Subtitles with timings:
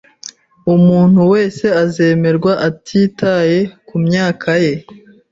[0.75, 4.73] Umuntu wese azemerwa atitaye ku myaka ye.